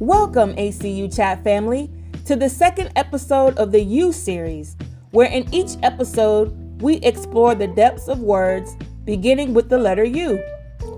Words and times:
Welcome, 0.00 0.54
ACU 0.54 1.14
Chat 1.14 1.44
family, 1.44 1.90
to 2.24 2.34
the 2.34 2.48
second 2.48 2.90
episode 2.96 3.58
of 3.58 3.70
the 3.70 3.82
U 3.82 4.12
series, 4.12 4.78
where 5.10 5.28
in 5.28 5.46
each 5.54 5.72
episode 5.82 6.80
we 6.80 6.94
explore 7.00 7.54
the 7.54 7.66
depths 7.66 8.08
of 8.08 8.20
words 8.20 8.78
beginning 9.04 9.52
with 9.52 9.68
the 9.68 9.76
letter 9.76 10.04
U. 10.04 10.42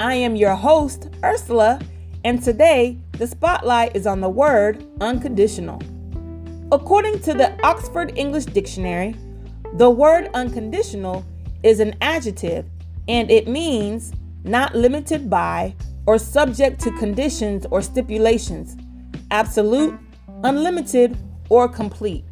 I 0.00 0.16
am 0.16 0.36
your 0.36 0.54
host, 0.54 1.08
Ursula, 1.24 1.80
and 2.24 2.42
today 2.42 2.98
the 3.12 3.26
spotlight 3.26 3.96
is 3.96 4.06
on 4.06 4.20
the 4.20 4.28
word 4.28 4.84
unconditional. 5.00 5.80
According 6.70 7.20
to 7.20 7.32
the 7.32 7.58
Oxford 7.64 8.12
English 8.18 8.44
Dictionary, 8.44 9.16
the 9.78 9.88
word 9.88 10.28
unconditional 10.34 11.24
is 11.62 11.80
an 11.80 11.96
adjective 12.02 12.66
and 13.08 13.30
it 13.30 13.48
means 13.48 14.12
not 14.44 14.74
limited 14.74 15.30
by 15.30 15.74
or 16.04 16.18
subject 16.18 16.82
to 16.82 16.90
conditions 16.98 17.64
or 17.70 17.80
stipulations 17.80 18.76
absolute, 19.30 19.98
unlimited, 20.44 21.16
or 21.48 21.68
complete. 21.68 22.24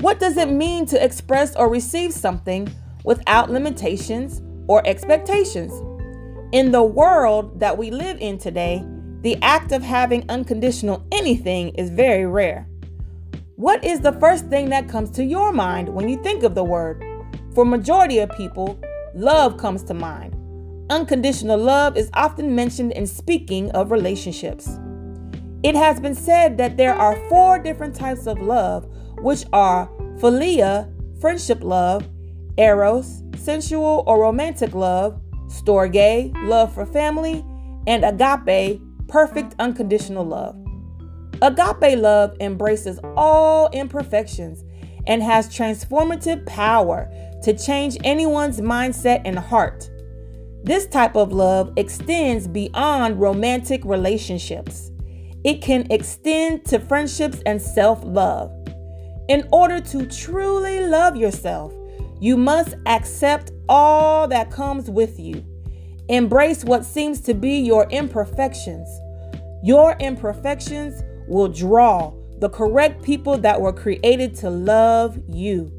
What 0.00 0.20
does 0.20 0.36
it 0.36 0.50
mean 0.50 0.86
to 0.86 1.02
express 1.02 1.56
or 1.56 1.70
receive 1.70 2.12
something 2.12 2.68
without 3.04 3.50
limitations 3.50 4.42
or 4.66 4.86
expectations? 4.86 5.72
In 6.52 6.70
the 6.70 6.82
world 6.82 7.58
that 7.60 7.76
we 7.76 7.90
live 7.90 8.18
in 8.20 8.38
today, 8.38 8.84
the 9.22 9.36
act 9.42 9.72
of 9.72 9.82
having 9.82 10.24
unconditional 10.28 11.04
anything 11.10 11.70
is 11.70 11.90
very 11.90 12.26
rare. 12.26 12.68
What 13.56 13.82
is 13.84 14.00
the 14.00 14.12
first 14.12 14.46
thing 14.48 14.68
that 14.68 14.88
comes 14.88 15.10
to 15.12 15.24
your 15.24 15.50
mind 15.50 15.88
when 15.88 16.08
you 16.08 16.22
think 16.22 16.42
of 16.42 16.54
the 16.54 16.62
word? 16.62 17.02
For 17.54 17.64
majority 17.64 18.18
of 18.18 18.30
people, 18.36 18.78
love 19.14 19.56
comes 19.56 19.82
to 19.84 19.94
mind. 19.94 20.34
Unconditional 20.90 21.58
love 21.58 21.96
is 21.96 22.10
often 22.12 22.54
mentioned 22.54 22.92
in 22.92 23.06
speaking 23.06 23.70
of 23.72 23.90
relationships. 23.90 24.78
It 25.66 25.74
has 25.74 25.98
been 25.98 26.14
said 26.14 26.58
that 26.58 26.76
there 26.76 26.94
are 26.94 27.16
four 27.28 27.58
different 27.58 27.96
types 27.96 28.28
of 28.28 28.40
love, 28.40 28.86
which 29.18 29.44
are 29.52 29.88
philia, 30.20 30.88
friendship 31.20 31.64
love, 31.64 32.08
eros, 32.56 33.24
sensual 33.36 34.04
or 34.06 34.20
romantic 34.20 34.76
love, 34.76 35.20
storge, 35.48 36.32
love 36.46 36.72
for 36.72 36.86
family, 36.86 37.44
and 37.88 38.04
agape, 38.04 38.80
perfect 39.08 39.56
unconditional 39.58 40.24
love. 40.24 40.54
Agape 41.42 41.98
love 41.98 42.36
embraces 42.38 43.00
all 43.16 43.68
imperfections 43.70 44.62
and 45.08 45.20
has 45.20 45.48
transformative 45.48 46.46
power 46.46 47.10
to 47.42 47.58
change 47.58 47.96
anyone's 48.04 48.60
mindset 48.60 49.20
and 49.24 49.36
heart. 49.36 49.90
This 50.62 50.86
type 50.86 51.16
of 51.16 51.32
love 51.32 51.72
extends 51.76 52.46
beyond 52.46 53.18
romantic 53.20 53.84
relationships. 53.84 54.92
It 55.46 55.62
can 55.62 55.86
extend 55.92 56.64
to 56.66 56.80
friendships 56.80 57.40
and 57.46 57.62
self 57.62 58.02
love. 58.02 58.50
In 59.28 59.48
order 59.52 59.80
to 59.80 60.04
truly 60.06 60.80
love 60.80 61.14
yourself, 61.14 61.72
you 62.20 62.36
must 62.36 62.74
accept 62.86 63.52
all 63.68 64.26
that 64.26 64.50
comes 64.50 64.90
with 64.90 65.20
you. 65.20 65.44
Embrace 66.08 66.64
what 66.64 66.84
seems 66.84 67.20
to 67.20 67.32
be 67.32 67.58
your 67.60 67.88
imperfections. 67.90 68.88
Your 69.62 69.96
imperfections 70.00 71.04
will 71.28 71.48
draw 71.48 72.12
the 72.40 72.48
correct 72.48 73.04
people 73.04 73.38
that 73.38 73.60
were 73.60 73.72
created 73.72 74.34
to 74.36 74.50
love 74.50 75.16
you. 75.28 75.72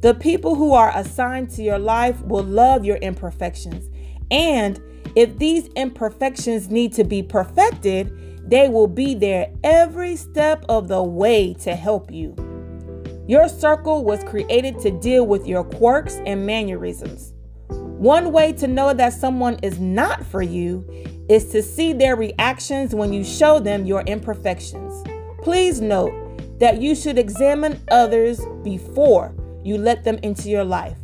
The 0.00 0.14
people 0.14 0.54
who 0.54 0.74
are 0.74 0.96
assigned 0.96 1.50
to 1.50 1.62
your 1.64 1.80
life 1.80 2.22
will 2.22 2.44
love 2.44 2.84
your 2.84 2.98
imperfections. 2.98 3.90
And 4.30 4.80
if 5.16 5.38
these 5.38 5.66
imperfections 5.74 6.70
need 6.70 6.92
to 6.92 7.02
be 7.02 7.20
perfected, 7.20 8.12
they 8.48 8.68
will 8.68 8.86
be 8.88 9.14
there 9.14 9.52
every 9.62 10.16
step 10.16 10.64
of 10.68 10.88
the 10.88 11.02
way 11.02 11.52
to 11.54 11.74
help 11.74 12.10
you. 12.10 12.34
Your 13.26 13.46
circle 13.46 14.04
was 14.04 14.24
created 14.24 14.78
to 14.80 14.90
deal 14.90 15.26
with 15.26 15.46
your 15.46 15.62
quirks 15.62 16.14
and 16.24 16.46
mannerisms. 16.46 17.34
One 17.68 18.32
way 18.32 18.54
to 18.54 18.66
know 18.66 18.94
that 18.94 19.12
someone 19.12 19.58
is 19.62 19.78
not 19.78 20.24
for 20.24 20.40
you 20.40 20.88
is 21.28 21.50
to 21.50 21.62
see 21.62 21.92
their 21.92 22.16
reactions 22.16 22.94
when 22.94 23.12
you 23.12 23.22
show 23.22 23.60
them 23.60 23.84
your 23.84 24.00
imperfections. 24.02 25.04
Please 25.42 25.82
note 25.82 26.58
that 26.58 26.80
you 26.80 26.94
should 26.94 27.18
examine 27.18 27.82
others 27.90 28.40
before 28.62 29.34
you 29.62 29.76
let 29.76 30.04
them 30.04 30.18
into 30.22 30.48
your 30.48 30.64
life. 30.64 30.96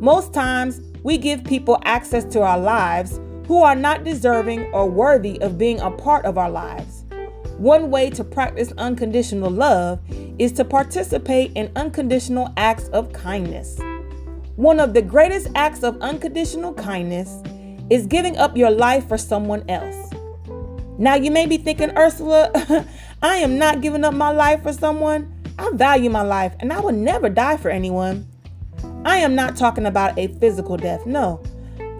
Most 0.00 0.32
times, 0.32 0.80
we 1.02 1.18
give 1.18 1.44
people 1.44 1.78
access 1.84 2.24
to 2.32 2.40
our 2.40 2.58
lives 2.58 3.20
who 3.48 3.62
are 3.62 3.74
not 3.74 4.04
deserving 4.04 4.66
or 4.74 4.88
worthy 4.88 5.40
of 5.40 5.56
being 5.56 5.80
a 5.80 5.90
part 5.90 6.26
of 6.26 6.36
our 6.36 6.50
lives. 6.50 7.04
One 7.56 7.90
way 7.90 8.10
to 8.10 8.22
practice 8.22 8.72
unconditional 8.76 9.50
love 9.50 10.00
is 10.38 10.52
to 10.52 10.66
participate 10.66 11.52
in 11.54 11.72
unconditional 11.74 12.52
acts 12.58 12.88
of 12.90 13.10
kindness. 13.14 13.80
One 14.56 14.78
of 14.78 14.92
the 14.92 15.00
greatest 15.00 15.48
acts 15.54 15.82
of 15.82 15.98
unconditional 16.02 16.74
kindness 16.74 17.42
is 17.88 18.06
giving 18.06 18.36
up 18.36 18.54
your 18.54 18.70
life 18.70 19.08
for 19.08 19.16
someone 19.16 19.64
else. 19.70 20.12
Now, 20.98 21.14
you 21.14 21.30
may 21.30 21.46
be 21.46 21.56
thinking, 21.56 21.96
Ursula, 21.96 22.50
I 23.22 23.36
am 23.36 23.56
not 23.58 23.80
giving 23.80 24.04
up 24.04 24.12
my 24.12 24.30
life 24.30 24.62
for 24.62 24.74
someone. 24.74 25.32
I 25.58 25.70
value 25.72 26.10
my 26.10 26.22
life 26.22 26.54
and 26.60 26.70
I 26.70 26.80
would 26.80 26.96
never 26.96 27.30
die 27.30 27.56
for 27.56 27.70
anyone. 27.70 28.28
I 29.06 29.18
am 29.18 29.34
not 29.34 29.56
talking 29.56 29.86
about 29.86 30.18
a 30.18 30.28
physical 30.38 30.76
death, 30.76 31.06
no. 31.06 31.42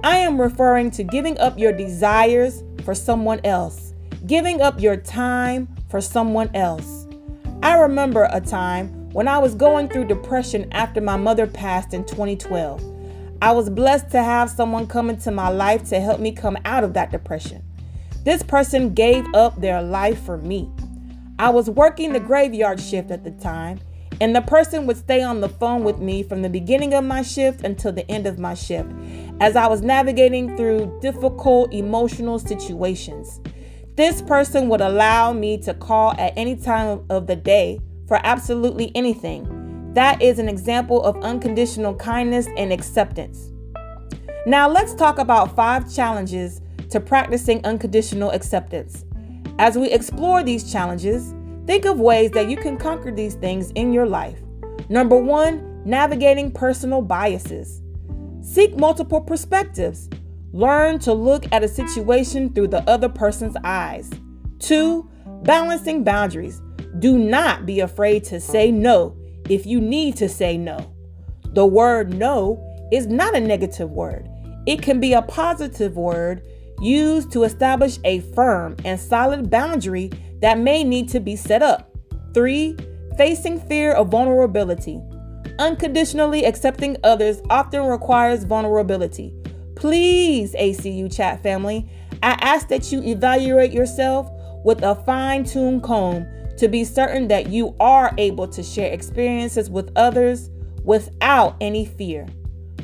I 0.04 0.19
am 0.19 0.41
referring 0.41 0.92
to 0.92 1.03
giving 1.03 1.36
up 1.38 1.59
your 1.59 1.72
desires 1.72 2.62
for 2.84 2.94
someone 2.94 3.41
else, 3.42 3.94
giving 4.26 4.60
up 4.60 4.81
your 4.81 4.97
time 4.97 5.69
for 5.91 6.00
someone 6.00 6.54
else. 6.54 7.09
I 7.64 7.76
remember 7.78 8.28
a 8.31 8.41
time 8.41 9.10
when 9.10 9.26
I 9.26 9.38
was 9.38 9.56
going 9.56 9.88
through 9.88 10.06
depression 10.06 10.69
after 10.70 11.00
my 11.00 11.16
mother 11.16 11.48
passed 11.48 11.94
in 11.94 12.04
2012. 12.04 12.81
I 13.42 13.50
was 13.50 13.69
blessed 13.69 14.10
to 14.10 14.22
have 14.22 14.50
someone 14.50 14.86
come 14.86 15.10
into 15.10 15.32
my 15.32 15.48
life 15.48 15.88
to 15.88 15.98
help 15.98 16.20
me 16.20 16.30
come 16.30 16.56
out 16.65 16.84
of 16.84 16.94
that 16.94 17.10
depression. 17.10 17.65
This 18.25 18.44
person 18.44 18.94
gave 18.94 19.26
up 19.34 19.60
their 19.60 19.82
life 19.82 20.22
for 20.22 20.38
me. 20.38 20.70
I 21.41 21.50
was 21.50 21.69
working 21.69 22.12
the 22.12 22.20
graveyard 22.20 22.80
shift 22.80 23.10
at 23.10 23.25
the 23.25 23.32
time, 23.32 23.80
and 24.20 24.34
the 24.34 24.42
person 24.42 24.86
would 24.86 24.97
stay 24.97 25.22
on 25.22 25.41
the 25.41 25.48
phone 25.48 25.84
with 25.84 25.98
me 25.98 26.22
from 26.22 26.42
the 26.42 26.48
beginning 26.48 26.94
of 26.94 27.04
my 27.04 27.22
shift 27.22 27.65
until 27.65 27.92
the 27.92 28.09
end 28.10 28.26
of 28.26 28.38
my 28.38 28.54
shift 28.54 28.91
as 29.41 29.56
I 29.56 29.66
was 29.66 29.82
navigating 29.82 30.56
through 30.56 30.99
difficult 31.00 31.72
emotional 31.72 32.38
situations. 32.38 33.41
This 33.97 34.22
person 34.22 34.69
would 34.69 34.81
allow 34.81 35.32
me 35.32 35.59
to 35.59 35.75
call 35.75 36.12
at 36.12 36.32
any 36.37 36.56
time 36.56 37.04
of 37.10 37.26
the 37.26 37.37
day 37.37 37.81
for 38.06 38.21
absolutely 38.25 38.93
anything. 38.94 39.93
That 39.94 40.22
is 40.22 40.38
an 40.38 40.48
example 40.48 41.03
of 41.03 41.16
unconditional 41.25 41.94
kindness 41.94 42.47
and 42.56 42.72
acceptance. 42.72 43.50
Now, 44.47 44.69
let's 44.69 44.94
talk 44.94 45.19
about 45.19 45.54
five 45.56 45.93
challenges 45.93 46.60
to 46.91 47.00
practicing 47.00 47.65
unconditional 47.65 48.31
acceptance. 48.31 49.04
As 49.59 49.77
we 49.77 49.91
explore 49.91 50.43
these 50.43 50.71
challenges, 50.71 51.34
think 51.66 51.84
of 51.84 51.98
ways 51.98 52.31
that 52.31 52.48
you 52.48 52.56
can 52.56 52.77
conquer 52.77 53.10
these 53.10 53.34
things 53.34 53.72
in 53.72 53.93
your 53.93 54.06
life. 54.06 54.38
Number 54.88 55.16
one, 55.16 55.82
navigating 55.84 56.50
personal 56.50 57.03
biases. 57.03 57.82
Seek 58.43 58.76
multiple 58.76 59.21
perspectives. 59.21 60.09
Learn 60.53 60.99
to 61.00 61.12
look 61.12 61.44
at 61.53 61.62
a 61.62 61.69
situation 61.69 62.53
through 62.53 62.69
the 62.69 62.88
other 62.88 63.09
person's 63.09 63.56
eyes. 63.65 64.10
Two, 64.59 65.09
balancing 65.43 66.04
boundaries. 66.04 66.62
Do 66.98 67.19
not 67.19 67.66
be 67.66 67.81
afraid 67.81 68.25
to 68.25 68.41
say 68.41 68.71
no 68.71 69.16
if 69.48 69.66
you 69.66 69.81
need 69.81 70.16
to 70.16 70.28
say 70.28 70.56
no. 70.56 70.93
The 71.53 71.66
word 71.66 72.15
no 72.15 72.65
is 72.93 73.06
not 73.06 73.37
a 73.37 73.41
negative 73.41 73.91
word, 73.91 74.28
it 74.66 74.82
can 74.82 75.00
be 75.00 75.12
a 75.12 75.22
positive 75.22 75.97
word 75.97 76.43
used 76.80 77.33
to 77.33 77.45
establish 77.45 77.98
a 78.04 78.21
firm 78.34 78.77
and 78.84 79.01
solid 79.01 79.51
boundary 79.51 80.10
that 80.41 80.59
may 80.59 80.84
need 80.84 81.09
to 81.09 81.21
be 81.21 81.36
set 81.36 81.63
up. 81.63 81.91
Three, 82.34 82.77
facing 83.16 83.60
fear 83.60 83.92
of 83.92 84.10
vulnerability. 84.10 85.01
Unconditionally 85.59 86.45
accepting 86.45 86.97
others 87.03 87.43
often 87.51 87.83
requires 87.83 88.45
vulnerability. 88.45 89.34
Please, 89.75 90.55
ACU 90.55 91.15
chat 91.15 91.43
family, 91.43 91.91
I 92.22 92.33
ask 92.41 92.69
that 92.69 92.93
you 92.93 93.03
evaluate 93.03 93.72
yourself 93.72 94.31
with 94.65 94.83
a 94.83 94.95
fine 94.95 95.45
tuned 95.45 95.83
comb 95.83 96.27
to 96.59 96.69
be 96.69 96.84
certain 96.84 97.28
that 97.28 97.49
you 97.49 97.75
are 97.81 98.13
able 98.19 98.47
to 98.49 98.63
share 98.63 98.93
experiences 98.93 99.71
with 99.71 99.91
others 99.97 100.51
without 100.84 101.57
any 101.61 101.84
fear. 101.84 102.27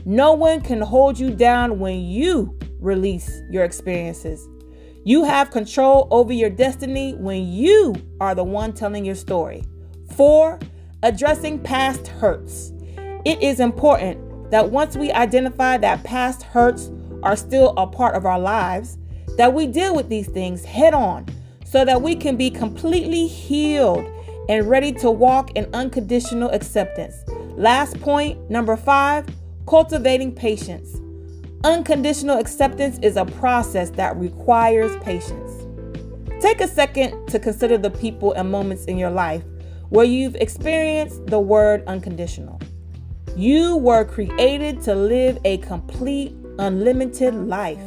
No 0.04 0.32
one 0.32 0.60
can 0.60 0.80
hold 0.80 1.18
you 1.18 1.30
down 1.30 1.78
when 1.78 2.00
you 2.00 2.58
release 2.80 3.40
your 3.50 3.64
experiences. 3.64 4.46
You 5.04 5.24
have 5.24 5.50
control 5.50 6.08
over 6.10 6.32
your 6.32 6.50
destiny 6.50 7.14
when 7.14 7.46
you 7.46 7.94
are 8.20 8.34
the 8.34 8.44
one 8.44 8.72
telling 8.72 9.04
your 9.04 9.14
story. 9.14 9.64
Four, 10.16 10.58
addressing 11.04 11.58
past 11.58 12.08
hurts. 12.08 12.72
It 13.26 13.40
is 13.42 13.60
important 13.60 14.50
that 14.50 14.70
once 14.70 14.96
we 14.96 15.12
identify 15.12 15.76
that 15.76 16.02
past 16.02 16.42
hurts 16.42 16.90
are 17.22 17.36
still 17.36 17.74
a 17.76 17.86
part 17.86 18.14
of 18.14 18.24
our 18.24 18.40
lives, 18.40 18.96
that 19.36 19.52
we 19.52 19.66
deal 19.66 19.94
with 19.94 20.08
these 20.08 20.28
things 20.28 20.64
head 20.64 20.94
on 20.94 21.26
so 21.66 21.84
that 21.84 22.00
we 22.00 22.16
can 22.16 22.36
be 22.36 22.48
completely 22.50 23.26
healed 23.26 24.06
and 24.48 24.66
ready 24.66 24.92
to 24.92 25.10
walk 25.10 25.50
in 25.52 25.68
unconditional 25.74 26.50
acceptance. 26.50 27.14
Last 27.56 28.00
point, 28.00 28.50
number 28.50 28.76
five, 28.76 29.26
cultivating 29.66 30.34
patience. 30.34 30.96
Unconditional 31.64 32.38
acceptance 32.38 32.98
is 33.02 33.16
a 33.18 33.26
process 33.26 33.90
that 33.90 34.16
requires 34.16 34.96
patience. 35.02 35.66
Take 36.40 36.62
a 36.62 36.68
second 36.68 37.26
to 37.28 37.38
consider 37.38 37.76
the 37.76 37.90
people 37.90 38.32
and 38.32 38.50
moments 38.50 38.86
in 38.86 38.96
your 38.96 39.10
life 39.10 39.42
where 39.94 40.04
you've 40.04 40.34
experienced 40.34 41.24
the 41.28 41.38
word 41.38 41.84
unconditional. 41.86 42.60
You 43.36 43.76
were 43.76 44.04
created 44.04 44.82
to 44.82 44.94
live 44.96 45.38
a 45.44 45.58
complete, 45.58 46.34
unlimited 46.58 47.32
life. 47.32 47.78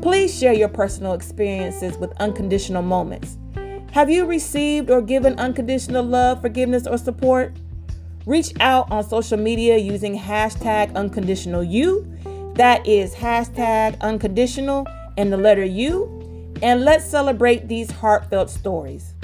Please 0.00 0.36
share 0.36 0.52
your 0.52 0.68
personal 0.68 1.12
experiences 1.12 1.96
with 1.96 2.10
unconditional 2.18 2.82
moments. 2.82 3.38
Have 3.92 4.10
you 4.10 4.26
received 4.26 4.90
or 4.90 5.00
given 5.00 5.38
unconditional 5.38 6.02
love, 6.02 6.40
forgiveness, 6.40 6.88
or 6.88 6.98
support? 6.98 7.54
Reach 8.26 8.52
out 8.58 8.90
on 8.90 9.08
social 9.08 9.38
media 9.38 9.76
using 9.76 10.18
hashtag 10.18 10.92
unconditional 10.96 11.62
U. 11.62 12.04
That 12.56 12.84
is 12.84 13.14
hashtag 13.14 13.96
unconditional 14.00 14.88
and 15.16 15.32
the 15.32 15.36
letter 15.36 15.64
U. 15.64 16.52
And 16.62 16.80
let's 16.80 17.04
celebrate 17.04 17.68
these 17.68 17.92
heartfelt 17.92 18.50
stories. 18.50 19.14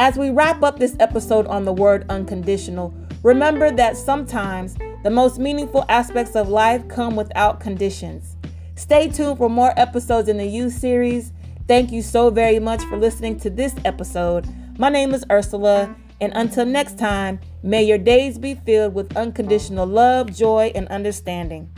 As 0.00 0.16
we 0.16 0.30
wrap 0.30 0.62
up 0.62 0.78
this 0.78 0.96
episode 0.98 1.46
on 1.48 1.66
the 1.66 1.74
word 1.74 2.06
unconditional, 2.08 2.94
remember 3.22 3.70
that 3.70 3.98
sometimes 3.98 4.74
the 5.02 5.10
most 5.10 5.38
meaningful 5.38 5.84
aspects 5.90 6.34
of 6.34 6.48
life 6.48 6.88
come 6.88 7.16
without 7.16 7.60
conditions. 7.60 8.34
Stay 8.76 9.08
tuned 9.08 9.36
for 9.36 9.50
more 9.50 9.78
episodes 9.78 10.30
in 10.30 10.38
the 10.38 10.46
U 10.46 10.70
series. 10.70 11.34
Thank 11.68 11.92
you 11.92 12.00
so 12.00 12.30
very 12.30 12.58
much 12.58 12.82
for 12.84 12.96
listening 12.96 13.38
to 13.40 13.50
this 13.50 13.74
episode. 13.84 14.48
My 14.78 14.88
name 14.88 15.12
is 15.12 15.22
Ursula, 15.30 15.94
and 16.22 16.32
until 16.34 16.64
next 16.64 16.96
time, 16.98 17.38
may 17.62 17.82
your 17.82 17.98
days 17.98 18.38
be 18.38 18.54
filled 18.54 18.94
with 18.94 19.14
unconditional 19.18 19.86
love, 19.86 20.34
joy, 20.34 20.72
and 20.74 20.88
understanding. 20.88 21.70